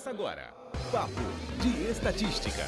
Começa 0.00 0.10
agora. 0.10 0.54
Papo 0.90 1.12
de 1.60 1.90
Estatística. 1.90 2.62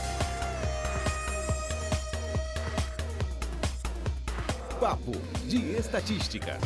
Papo 4.78 5.12
de 5.48 5.72
Estatística. 5.72 6.58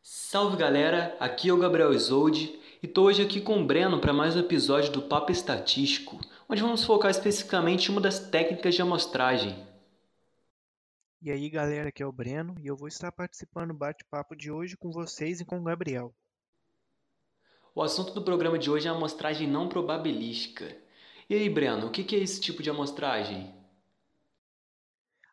Salve 0.00 0.56
galera, 0.56 1.16
aqui 1.18 1.48
é 1.48 1.52
o 1.52 1.58
Gabriel 1.58 1.92
Isolde 1.92 2.56
e 2.80 2.86
estou 2.86 3.06
hoje 3.06 3.20
aqui 3.20 3.40
com 3.40 3.60
o 3.60 3.66
Breno 3.66 4.00
para 4.00 4.12
mais 4.12 4.36
um 4.36 4.40
episódio 4.40 4.92
do 4.92 5.02
Papo 5.02 5.32
Estatístico, 5.32 6.20
onde 6.48 6.62
vamos 6.62 6.84
focar 6.84 7.10
especificamente 7.10 7.88
em 7.88 7.92
uma 7.92 8.00
das 8.00 8.20
técnicas 8.20 8.76
de 8.76 8.82
amostragem. 8.82 9.66
E 11.20 11.32
aí 11.32 11.50
galera, 11.50 11.88
aqui 11.88 12.00
é 12.00 12.06
o 12.06 12.12
Breno 12.12 12.54
e 12.60 12.68
eu 12.68 12.76
vou 12.76 12.86
estar 12.86 13.10
participando 13.10 13.72
do 13.72 13.74
bate-papo 13.74 14.36
de 14.36 14.52
hoje 14.52 14.76
com 14.76 14.92
vocês 14.92 15.40
e 15.40 15.44
com 15.44 15.58
o 15.58 15.64
Gabriel. 15.64 16.14
O 17.78 17.82
assunto 17.84 18.12
do 18.12 18.24
programa 18.24 18.58
de 18.58 18.68
hoje 18.68 18.88
é 18.88 18.90
a 18.90 18.92
amostragem 18.92 19.46
não 19.46 19.68
probabilística. 19.68 20.76
E 21.30 21.34
aí, 21.36 21.48
Breno, 21.48 21.86
o 21.86 21.90
que 21.92 22.16
é 22.16 22.18
esse 22.18 22.40
tipo 22.40 22.60
de 22.60 22.68
amostragem? 22.68 23.54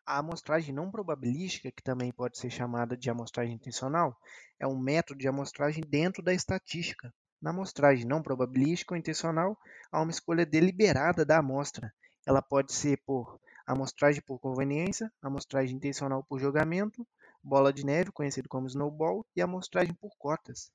A 0.06 0.18
amostragem 0.18 0.72
não 0.72 0.88
probabilística, 0.88 1.72
que 1.72 1.82
também 1.82 2.12
pode 2.12 2.38
ser 2.38 2.48
chamada 2.48 2.96
de 2.96 3.10
amostragem 3.10 3.56
intencional, 3.56 4.16
é 4.60 4.64
um 4.64 4.78
método 4.78 5.18
de 5.18 5.26
amostragem 5.26 5.82
dentro 5.88 6.22
da 6.22 6.32
estatística. 6.32 7.12
Na 7.42 7.50
amostragem 7.50 8.06
não 8.06 8.22
probabilística 8.22 8.94
ou 8.94 8.96
intencional, 8.96 9.58
há 9.90 10.00
uma 10.00 10.12
escolha 10.12 10.46
deliberada 10.46 11.24
da 11.24 11.38
amostra. 11.38 11.92
Ela 12.24 12.40
pode 12.40 12.72
ser 12.72 13.02
por 13.04 13.40
amostragem 13.66 14.22
por 14.24 14.38
conveniência, 14.38 15.12
amostragem 15.20 15.74
intencional 15.74 16.22
por 16.22 16.38
jogamento, 16.38 17.04
bola 17.42 17.72
de 17.72 17.84
neve, 17.84 18.12
conhecido 18.12 18.48
como 18.48 18.68
snowball, 18.68 19.26
e 19.34 19.42
amostragem 19.42 19.94
por 19.94 20.12
cotas. 20.16 20.70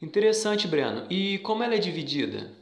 Interessante, 0.00 0.68
Breno. 0.68 1.06
E 1.10 1.38
como 1.40 1.62
ela 1.62 1.74
é 1.74 1.78
dividida? 1.78 2.56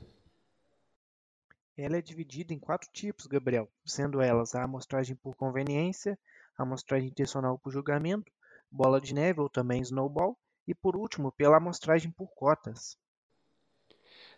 Ela 1.76 1.98
é 1.98 2.02
dividida 2.02 2.54
em 2.54 2.58
quatro 2.58 2.88
tipos, 2.90 3.26
Gabriel, 3.26 3.70
sendo 3.84 4.22
elas 4.22 4.54
a 4.54 4.64
amostragem 4.64 5.14
por 5.14 5.36
conveniência, 5.36 6.18
a 6.56 6.62
amostragem 6.62 7.08
intencional 7.08 7.58
por 7.58 7.70
julgamento, 7.70 8.32
bola 8.70 8.98
de 8.98 9.12
neve 9.12 9.40
ou 9.40 9.50
também 9.50 9.82
snowball, 9.82 10.38
e 10.66 10.74
por 10.74 10.96
último, 10.96 11.30
pela 11.30 11.58
amostragem 11.58 12.10
por 12.10 12.28
cotas. 12.28 12.96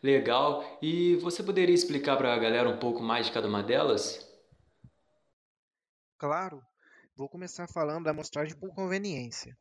Legal. 0.03 0.65
E 0.83 1.15
você 1.17 1.43
poderia 1.43 1.75
explicar 1.75 2.17
para 2.17 2.35
a 2.35 2.39
galera 2.39 2.69
um 2.69 2.79
pouco 2.79 3.03
mais 3.03 3.27
de 3.27 3.33
cada 3.33 3.47
uma 3.47 3.63
delas? 3.63 4.29
Claro, 6.19 6.61
vou 7.17 7.29
começar 7.29 7.69
falando 7.69 8.05
da 8.05 8.11
amostragem 8.11 8.57
por 8.57 8.75
conveniência. 8.75 9.57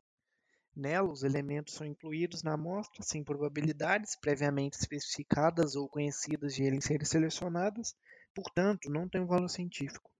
Nela, 0.80 1.10
os 1.10 1.24
elementos 1.24 1.74
são 1.74 1.88
incluídos 1.88 2.44
na 2.44 2.54
amostra 2.54 3.02
sem 3.02 3.24
probabilidades 3.24 4.16
previamente 4.16 4.78
especificadas 4.78 5.76
ou 5.76 5.90
conhecidas 5.90 6.54
de 6.54 6.62
eles 6.62 6.86
serem 6.86 7.04
selecionadas, 7.04 7.96
portanto, 8.36 8.88
não 8.88 9.10
tem 9.10 9.20
um 9.20 9.26
valor 9.26 9.50
científico. 9.50 10.12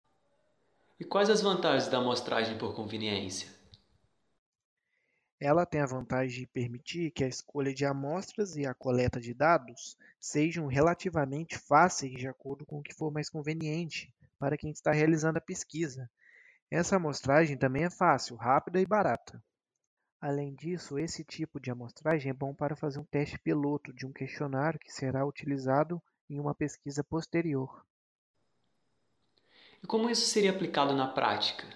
E 1.00 1.06
quais 1.06 1.30
as 1.30 1.44
vantagens 1.44 1.88
da 1.92 2.00
amostragem 2.00 2.58
por 2.58 2.74
conveniência? 2.74 3.48
Ela 5.40 5.64
tem 5.64 5.80
a 5.80 5.86
vantagem 5.86 6.40
de 6.40 6.48
permitir 6.48 7.12
que 7.12 7.24
a 7.24 7.28
escolha 7.28 7.72
de 7.72 7.86
amostras 7.86 8.56
e 8.56 8.66
a 8.66 8.74
coleta 8.74 9.22
de 9.22 9.36
dados 9.36 9.96
sejam 10.20 10.66
relativamente 10.66 11.56
fáceis 11.56 12.14
de 12.14 12.28
acordo 12.28 12.66
com 12.66 12.80
o 12.80 12.82
que 12.82 12.96
for 12.96 13.12
mais 13.14 13.30
conveniente 13.30 14.12
para 14.40 14.58
quem 14.58 14.72
está 14.72 14.92
realizando 14.92 15.38
a 15.38 15.42
pesquisa. 15.42 16.10
Essa 16.72 16.96
amostragem 16.96 17.56
também 17.56 17.84
é 17.84 17.92
fácil, 17.92 18.36
rápida 18.36 18.82
e 18.82 18.88
barata. 18.88 19.40
Além 20.20 20.56
disso, 20.56 20.98
esse 20.98 21.24
tipo 21.24 21.60
de 21.60 21.70
amostragem 21.70 22.32
é 22.32 22.34
bom 22.34 22.54
para 22.54 22.76
fazer 22.76 22.98
um 22.98 23.04
teste 23.04 23.38
piloto 23.38 23.94
de 23.94 24.06
um 24.06 24.12
questionário 24.12 24.80
que 24.80 24.92
será 24.92 25.26
utilizado 25.26 26.02
em 26.28 26.40
uma 26.40 26.56
pesquisa 26.56 27.04
posterior. 27.04 27.86
E 29.82 29.86
como 29.86 30.10
isso 30.10 30.26
seria 30.26 30.50
aplicado 30.50 30.94
na 30.94 31.08
prática? 31.08 31.68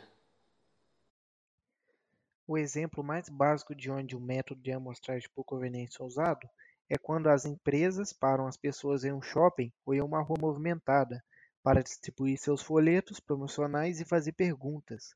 O 2.47 2.57
exemplo 2.57 3.03
mais 3.03 3.29
básico 3.29 3.75
de 3.75 3.91
onde 3.91 4.15
o 4.15 4.19
método 4.19 4.61
de 4.61 4.71
amostragem 4.71 5.29
por 5.35 5.45
conveniência 5.45 6.01
é 6.01 6.05
usado 6.05 6.49
é 6.89 6.97
quando 6.97 7.27
as 7.27 7.45
empresas 7.45 8.11
param 8.11 8.47
as 8.47 8.57
pessoas 8.57 9.05
em 9.05 9.13
um 9.13 9.21
shopping 9.21 9.71
ou 9.85 9.93
em 9.93 10.01
uma 10.01 10.21
rua 10.21 10.37
movimentada 10.41 11.23
para 11.63 11.83
distribuir 11.83 12.37
seus 12.37 12.61
folhetos 12.61 13.19
promocionais 13.19 14.01
e 14.01 14.05
fazer 14.05 14.33
perguntas. 14.33 15.15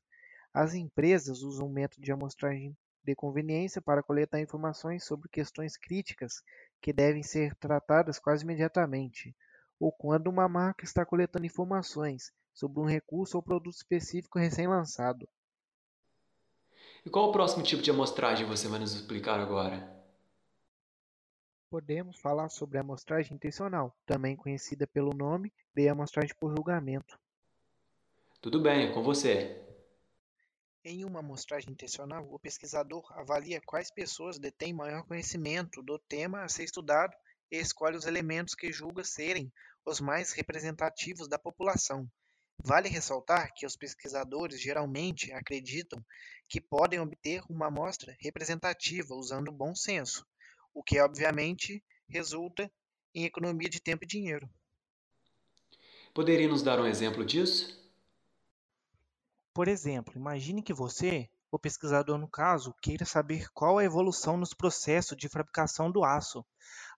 As 0.54 0.72
empresas 0.72 1.42
usam 1.42 1.66
o 1.66 1.70
método 1.70 2.02
de 2.02 2.12
amostragem 2.12 2.74
de 3.06 3.14
conveniência 3.14 3.80
para 3.80 4.02
coletar 4.02 4.40
informações 4.40 5.04
sobre 5.04 5.28
questões 5.28 5.76
críticas 5.76 6.42
que 6.80 6.92
devem 6.92 7.22
ser 7.22 7.54
tratadas 7.54 8.18
quase 8.18 8.42
imediatamente, 8.44 9.34
ou 9.78 9.92
quando 9.92 10.26
uma 10.26 10.48
marca 10.48 10.84
está 10.84 11.06
coletando 11.06 11.46
informações 11.46 12.32
sobre 12.52 12.80
um 12.80 12.84
recurso 12.84 13.36
ou 13.36 13.42
produto 13.42 13.76
específico 13.76 14.38
recém-lançado. 14.38 15.28
E 17.04 17.10
qual 17.10 17.28
o 17.28 17.32
próximo 17.32 17.62
tipo 17.62 17.82
de 17.82 17.90
amostragem 17.90 18.46
você 18.46 18.66
vai 18.66 18.80
nos 18.80 18.92
explicar 18.92 19.38
agora? 19.38 19.94
Podemos 21.70 22.18
falar 22.18 22.48
sobre 22.48 22.78
a 22.78 22.80
amostragem 22.80 23.34
intencional, 23.34 23.94
também 24.04 24.34
conhecida 24.34 24.86
pelo 24.86 25.14
nome 25.14 25.52
de 25.74 25.88
amostragem 25.88 26.34
por 26.40 26.54
julgamento. 26.56 27.18
Tudo 28.40 28.60
bem, 28.60 28.92
com 28.92 29.02
você. 29.02 29.65
Em 30.88 31.04
uma 31.04 31.18
amostragem 31.18 31.72
intencional, 31.72 32.24
o 32.30 32.38
pesquisador 32.38 33.04
avalia 33.18 33.60
quais 33.66 33.90
pessoas 33.90 34.38
detêm 34.38 34.72
maior 34.72 35.02
conhecimento 35.02 35.82
do 35.82 35.98
tema 35.98 36.44
a 36.44 36.48
ser 36.48 36.62
estudado 36.62 37.12
e 37.50 37.56
escolhe 37.56 37.96
os 37.96 38.06
elementos 38.06 38.54
que 38.54 38.70
julga 38.70 39.02
serem 39.02 39.52
os 39.84 40.00
mais 40.00 40.30
representativos 40.30 41.26
da 41.26 41.40
população. 41.40 42.08
Vale 42.64 42.88
ressaltar 42.88 43.52
que 43.52 43.66
os 43.66 43.74
pesquisadores 43.74 44.62
geralmente 44.62 45.32
acreditam 45.32 46.00
que 46.48 46.60
podem 46.60 47.00
obter 47.00 47.42
uma 47.50 47.66
amostra 47.66 48.16
representativa 48.20 49.12
usando 49.12 49.50
bom 49.50 49.74
senso, 49.74 50.24
o 50.72 50.84
que 50.84 51.00
obviamente 51.00 51.82
resulta 52.08 52.70
em 53.12 53.24
economia 53.24 53.68
de 53.68 53.82
tempo 53.82 54.04
e 54.04 54.06
dinheiro. 54.06 54.48
Poderia 56.14 56.46
nos 56.46 56.62
dar 56.62 56.78
um 56.78 56.86
exemplo 56.86 57.24
disso? 57.24 57.85
Por 59.56 59.68
exemplo, 59.68 60.12
imagine 60.14 60.60
que 60.62 60.74
você, 60.74 61.30
o 61.50 61.58
pesquisador 61.58 62.18
no 62.18 62.28
caso, 62.28 62.74
queira 62.82 63.06
saber 63.06 63.48
qual 63.54 63.78
a 63.78 63.84
evolução 63.84 64.36
nos 64.36 64.52
processos 64.52 65.16
de 65.16 65.30
fabricação 65.30 65.90
do 65.90 66.04
aço. 66.04 66.44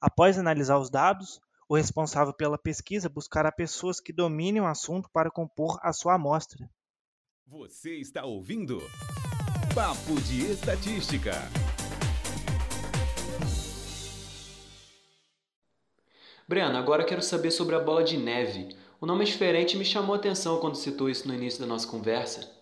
Após 0.00 0.36
analisar 0.36 0.76
os 0.76 0.90
dados, 0.90 1.40
o 1.68 1.76
responsável 1.76 2.34
pela 2.34 2.58
pesquisa 2.58 3.08
buscará 3.08 3.52
pessoas 3.52 4.00
que 4.00 4.12
dominem 4.12 4.60
o 4.60 4.66
assunto 4.66 5.08
para 5.12 5.30
compor 5.30 5.78
a 5.84 5.92
sua 5.92 6.14
amostra. 6.14 6.68
Você 7.46 7.94
está 7.94 8.24
ouvindo 8.24 8.80
Papo 9.72 10.20
de 10.22 10.50
Estatística. 10.50 11.34
Breno, 16.48 16.76
agora 16.76 17.04
quero 17.04 17.22
saber 17.22 17.52
sobre 17.52 17.76
a 17.76 17.80
bola 17.80 18.02
de 18.02 18.16
neve. 18.16 18.76
O 19.00 19.06
nome 19.06 19.22
é 19.22 19.26
diferente 19.26 19.76
me 19.76 19.84
chamou 19.84 20.16
a 20.16 20.18
atenção 20.18 20.58
quando 20.58 20.74
citou 20.74 21.08
isso 21.08 21.28
no 21.28 21.34
início 21.34 21.60
da 21.60 21.66
nossa 21.66 21.86
conversa. 21.86 22.52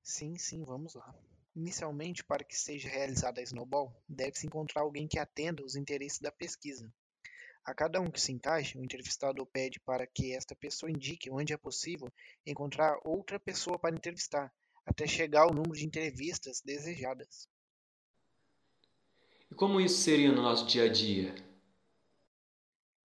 Sim, 0.00 0.38
sim, 0.38 0.62
vamos 0.62 0.94
lá. 0.94 1.12
Inicialmente, 1.56 2.22
para 2.22 2.44
que 2.44 2.56
seja 2.56 2.88
realizada 2.88 3.40
a 3.40 3.42
Snowball, 3.42 3.92
deve-se 4.08 4.46
encontrar 4.46 4.82
alguém 4.82 5.08
que 5.08 5.18
atenda 5.18 5.64
os 5.64 5.74
interesses 5.74 6.20
da 6.20 6.30
pesquisa. 6.30 6.88
A 7.64 7.74
cada 7.74 8.00
um 8.00 8.08
que 8.08 8.20
se 8.20 8.30
encaixe, 8.30 8.78
o 8.78 8.84
entrevistador 8.84 9.44
pede 9.44 9.80
para 9.80 10.06
que 10.06 10.32
esta 10.32 10.54
pessoa 10.54 10.90
indique 10.90 11.30
onde 11.30 11.52
é 11.52 11.56
possível 11.56 12.08
encontrar 12.46 12.96
outra 13.04 13.40
pessoa 13.40 13.76
para 13.76 13.94
entrevistar, 13.94 14.54
até 14.86 15.04
chegar 15.04 15.42
ao 15.42 15.52
número 15.52 15.74
de 15.74 15.84
entrevistas 15.84 16.62
desejadas. 16.64 17.48
E 19.50 19.54
como 19.54 19.80
isso 19.80 20.00
seria 20.00 20.30
no 20.30 20.42
nosso 20.42 20.64
dia 20.66 20.84
a 20.84 20.88
dia? 20.88 21.34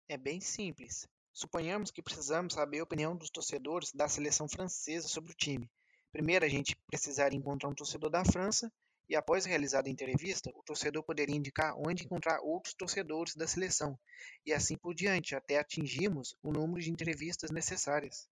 É 0.07 0.15
bem 0.15 0.39
simples. 0.39 1.07
Suponhamos 1.35 1.91
que 1.91 2.01
precisamos 2.01 2.53
saber 2.53 2.79
a 2.79 2.83
opinião 2.83 3.13
dos 3.13 3.29
torcedores 3.29 3.91
da 3.91 4.07
seleção 4.07 4.47
francesa 4.47 5.09
sobre 5.09 5.33
o 5.33 5.35
time. 5.35 5.69
Primeiro, 6.09 6.45
a 6.45 6.47
gente 6.47 6.77
precisaria 6.87 7.37
encontrar 7.37 7.67
um 7.67 7.75
torcedor 7.75 8.09
da 8.09 8.23
França 8.23 8.71
e, 9.09 9.17
após 9.17 9.43
realizada 9.43 9.89
a 9.89 9.91
entrevista, 9.91 10.49
o 10.55 10.63
torcedor 10.63 11.03
poderia 11.03 11.35
indicar 11.35 11.75
onde 11.77 12.05
encontrar 12.05 12.39
outros 12.39 12.73
torcedores 12.73 13.35
da 13.35 13.45
seleção, 13.45 13.99
e 14.45 14.53
assim 14.53 14.77
por 14.77 14.95
diante, 14.95 15.35
até 15.35 15.59
atingirmos 15.59 16.37
o 16.41 16.53
número 16.53 16.81
de 16.81 16.89
entrevistas 16.89 17.51
necessárias. 17.51 18.29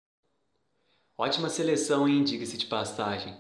Ótima 1.17 1.49
seleção, 1.49 2.09
hein? 2.09 2.25
Diga-se 2.25 2.57
de 2.57 2.67
passagem. 2.67 3.37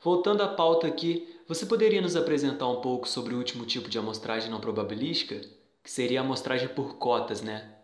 Voltando 0.00 0.44
à 0.44 0.54
pauta 0.54 0.86
aqui, 0.86 1.42
você 1.48 1.66
poderia 1.66 2.00
nos 2.00 2.14
apresentar 2.14 2.68
um 2.68 2.80
pouco 2.80 3.08
sobre 3.08 3.34
o 3.34 3.38
último 3.38 3.66
tipo 3.66 3.88
de 3.88 3.98
amostragem 3.98 4.48
não 4.48 4.60
probabilística? 4.60 5.40
Que 5.82 5.90
seria 5.90 6.20
a 6.20 6.24
amostragem 6.24 6.68
por 6.68 6.96
cotas, 6.96 7.42
né? 7.42 7.74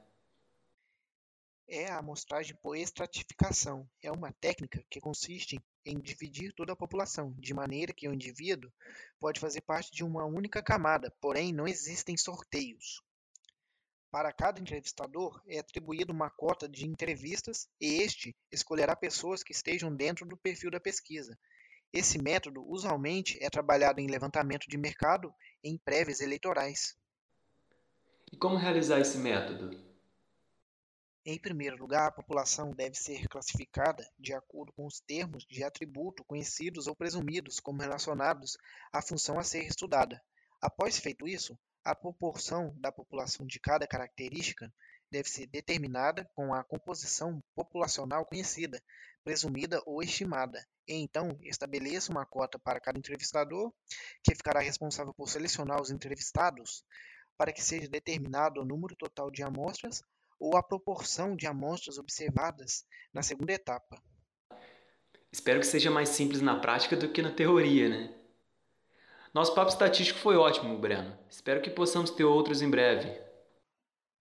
É 1.69 1.87
a 1.91 1.99
amostragem 1.99 2.57
por 2.63 2.77
estratificação. 2.77 3.89
É 4.03 4.11
uma 4.11 4.33
técnica 4.33 4.85
que 4.91 5.01
consiste 5.01 5.59
em 5.85 6.01
dividir 6.01 6.53
toda 6.55 6.73
a 6.73 6.77
população, 6.77 7.35
de 7.39 7.53
maneira 7.53 7.93
que 7.93 8.09
o 8.09 8.15
indivíduo 8.15 8.73
pode 9.21 9.41
fazer 9.41 9.61
parte 9.63 9.91
de 9.93 10.05
uma 10.05 10.25
única 10.25 10.63
camada, 10.63 11.13
porém 11.21 11.53
não 11.53 11.67
existem 11.67 12.17
sorteios. 12.17 13.03
Para 14.11 14.33
cada 14.33 14.61
entrevistador 14.61 15.43
é 15.47 15.59
atribuída 15.59 16.13
uma 16.13 16.31
cota 16.31 16.69
de 16.69 16.87
entrevistas 16.87 17.69
e 17.81 18.03
este 18.03 18.35
escolherá 18.51 18.95
pessoas 18.95 19.43
que 19.43 19.53
estejam 19.53 19.95
dentro 19.95 20.25
do 20.25 20.37
perfil 20.37 20.71
da 20.71 20.79
pesquisa. 20.79 21.37
Esse 21.93 22.21
método 22.21 22.65
usualmente 22.67 23.37
é 23.43 23.51
trabalhado 23.51 24.01
em 24.01 24.07
levantamento 24.07 24.69
de 24.69 24.79
mercado 24.79 25.35
em 25.63 25.77
prévias 25.79 26.21
eleitorais. 26.21 26.97
E 28.33 28.37
como 28.37 28.57
realizar 28.57 29.01
esse 29.01 29.19
método? 29.19 29.94
Em 31.27 31.39
primeiro 31.39 31.79
lugar, 31.79 32.07
a 32.07 32.13
população 32.13 32.71
deve 32.73 32.97
ser 32.97 33.27
classificada 33.29 34.07
de 34.19 34.35
acordo 34.35 34.75
com 34.75 34.85
os 34.85 35.01
termos 35.01 35.47
de 35.47 35.65
atributo 35.65 36.23
conhecidos 36.23 36.87
ou 36.87 36.95
presumidos 36.95 37.59
como 37.61 37.81
relacionados 37.81 38.59
à 38.93 39.01
função 39.01 39.39
a 39.39 39.43
ser 39.43 39.65
estudada. 39.65 40.23
Após 40.61 40.99
feito 40.99 41.27
isso, 41.27 41.59
a 41.83 41.95
proporção 41.95 42.75
da 42.79 42.93
população 42.93 43.47
de 43.47 43.59
cada 43.59 43.87
característica 43.87 44.71
deve 45.11 45.31
ser 45.31 45.47
determinada 45.47 46.29
com 46.35 46.53
a 46.53 46.63
composição 46.63 47.43
populacional 47.55 48.27
conhecida, 48.27 48.83
presumida 49.25 49.83
ou 49.87 50.03
estimada, 50.03 50.63
e 50.87 50.93
então 50.93 51.39
estabeleça 51.41 52.13
uma 52.13 52.27
cota 52.27 52.59
para 52.59 52.81
cada 52.81 52.99
entrevistador, 52.99 53.73
que 54.23 54.35
ficará 54.35 54.61
responsável 54.61 55.15
por 55.15 55.31
selecionar 55.31 55.81
os 55.81 55.91
entrevistados, 55.91 56.85
para 57.39 57.51
que 57.51 57.63
seja 57.63 57.89
determinado 57.89 58.61
o 58.61 58.65
número 58.67 58.95
total 58.95 59.31
de 59.31 59.43
amostras 59.43 60.03
ou 60.39 60.57
a 60.57 60.63
proporção 60.63 61.37
de 61.37 61.47
amostras 61.47 61.99
observadas 61.99 62.85
na 63.13 63.23
segunda 63.23 63.53
etapa. 63.53 64.03
Espero 65.33 65.61
que 65.61 65.67
seja 65.67 65.91
mais 65.91 66.11
simples 66.11 66.41
na 66.41 66.61
prática 66.61 66.97
do 66.97 67.09
que 67.09 67.23
na 67.23 67.33
teoria, 67.33 67.89
né? 67.89 68.15
Nosso 69.35 69.53
papo 69.53 69.71
estatístico 69.71 70.21
foi 70.21 70.37
ótimo, 70.37 70.79
Breno. 70.79 71.19
Espero 71.29 71.61
que 71.61 71.69
possamos 71.69 72.11
ter 72.11 72.23
outros 72.23 72.63
em 72.63 72.71
breve. 72.71 73.21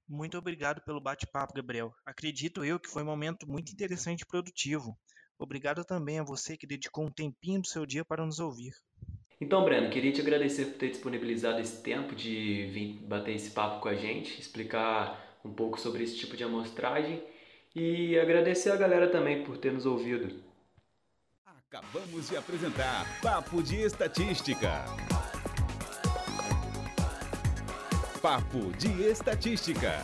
Muito 0.07 0.37
obrigado 0.37 0.81
pelo 0.81 0.99
bate-papo, 0.99 1.53
Gabriel. 1.53 1.93
Acredito 2.03 2.65
eu 2.65 2.79
que 2.79 2.89
foi 2.89 3.03
um 3.03 3.05
momento 3.05 3.47
muito 3.47 3.71
interessante 3.71 4.21
e 4.21 4.25
produtivo. 4.25 4.97
Obrigado 5.37 5.85
também 5.85 6.19
a 6.19 6.23
você 6.23 6.57
que 6.57 6.65
dedicou 6.65 7.05
um 7.05 7.11
tempinho 7.11 7.61
do 7.61 7.67
seu 7.67 7.85
dia 7.85 8.03
para 8.03 8.25
nos 8.25 8.39
ouvir. 8.39 8.73
Então, 9.39 9.63
Breno, 9.63 9.89
queria 9.89 10.11
te 10.11 10.21
agradecer 10.21 10.65
por 10.65 10.77
ter 10.77 10.89
disponibilizado 10.89 11.59
esse 11.59 11.83
tempo 11.83 12.15
de 12.15 12.67
vir 12.71 13.05
bater 13.05 13.35
esse 13.35 13.51
papo 13.51 13.81
com 13.81 13.89
a 13.89 13.95
gente, 13.95 14.39
explicar 14.39 15.32
um 15.43 15.53
pouco 15.53 15.79
sobre 15.79 16.03
esse 16.03 16.17
tipo 16.17 16.37
de 16.37 16.43
amostragem 16.43 17.23
e 17.75 18.17
agradecer 18.17 18.71
a 18.71 18.75
galera 18.75 19.09
também 19.09 19.43
por 19.43 19.57
ter 19.57 19.71
nos 19.71 19.85
ouvido. 19.85 20.43
Acabamos 21.45 22.29
de 22.29 22.37
apresentar 22.37 23.05
Papo 23.21 23.61
de 23.63 23.77
Estatística. 23.81 24.85
Papo 28.21 28.71
de 28.77 29.03
Estatística. 29.03 30.03